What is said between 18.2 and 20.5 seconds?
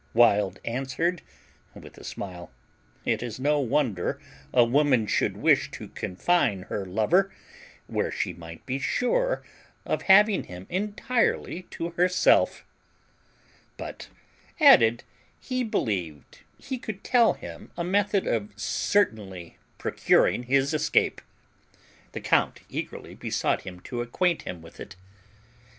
of certainly procuring